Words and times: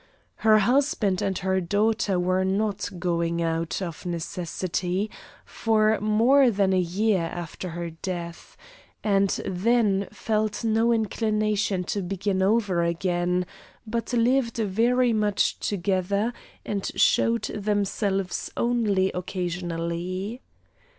Her 0.37 0.57
husband 0.57 1.21
and 1.21 1.37
her 1.37 1.61
daughter 1.61 2.19
were 2.19 2.43
not 2.43 2.89
going 2.97 3.39
out, 3.39 3.83
of 3.83 4.03
necessity, 4.03 5.11
for 5.45 5.99
more 6.01 6.49
than 6.49 6.73
a 6.73 6.79
year 6.79 7.21
after 7.25 7.69
her 7.69 7.91
death, 7.91 8.57
and 9.03 9.29
then 9.45 10.07
felt 10.11 10.63
no 10.63 10.91
inclination 10.91 11.83
to 11.83 12.01
begin 12.01 12.41
over 12.41 12.81
again, 12.81 13.45
but 13.85 14.11
lived 14.11 14.57
very 14.57 15.13
much 15.13 15.59
together 15.59 16.33
and 16.65 16.89
showed 16.99 17.43
themselves 17.43 18.51
only 18.57 19.11
occasionally. 19.11 20.41